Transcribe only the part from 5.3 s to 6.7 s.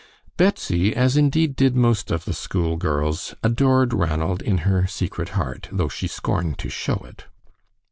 heart, though she scorned to